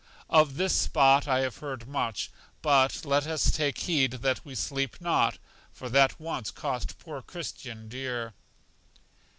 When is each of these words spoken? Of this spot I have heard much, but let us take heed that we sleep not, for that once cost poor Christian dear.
Of 0.31 0.55
this 0.57 0.73
spot 0.75 1.27
I 1.27 1.41
have 1.41 1.57
heard 1.57 1.87
much, 1.87 2.31
but 2.63 3.05
let 3.05 3.27
us 3.27 3.51
take 3.51 3.77
heed 3.77 4.13
that 4.13 4.43
we 4.43 4.55
sleep 4.55 4.99
not, 4.99 5.37
for 5.71 5.89
that 5.89 6.19
once 6.19 6.49
cost 6.49 6.97
poor 6.97 7.21
Christian 7.21 7.87
dear. 7.87 8.33